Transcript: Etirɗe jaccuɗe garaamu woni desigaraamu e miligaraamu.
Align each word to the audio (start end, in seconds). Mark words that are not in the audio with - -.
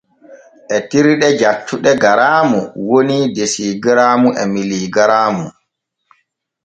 Etirɗe 0.75 1.27
jaccuɗe 1.39 1.91
garaamu 2.03 2.59
woni 2.89 3.17
desigaraamu 3.35 4.29
e 4.41 4.43
miligaraamu. 4.53 5.45